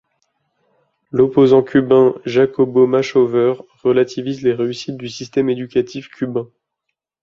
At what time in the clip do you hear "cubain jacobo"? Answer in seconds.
1.61-2.87